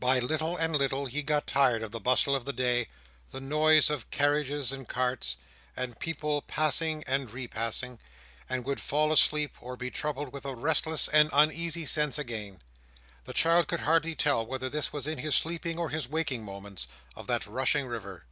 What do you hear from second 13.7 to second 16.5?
hardly tell whether this were in his sleeping or his waking